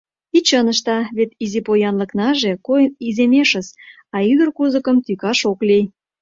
И 0.37 0.39
чын 0.47 0.67
ышта: 0.73 0.97
вет 1.17 1.31
изи 1.43 1.61
поянлыкнаже 1.67 2.51
койын 2.67 2.91
иземешыс, 3.07 3.67
а 4.15 4.17
ӱдыр 4.31 4.49
кузыкым 4.57 4.97
тӱкаш 5.05 5.39
ок 5.51 5.59
лий. 5.67 5.85